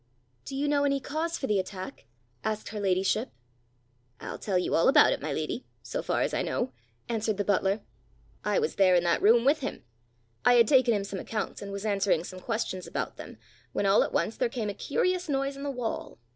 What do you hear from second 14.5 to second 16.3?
a curious noise in the wall.